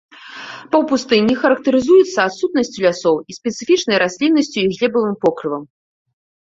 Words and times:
Паўпустыні 0.75 1.33
характарызуюцца 1.41 2.19
адсутнасцю 2.31 2.79
лясоў 2.89 3.17
і 3.33 3.41
спецыфічнай 3.41 3.97
расліннасцю 4.07 4.59
і 4.67 4.69
глебавым 4.75 5.15
покрывам. 5.29 5.63